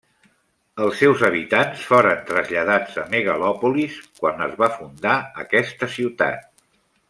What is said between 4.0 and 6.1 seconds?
quan es va fundar aquesta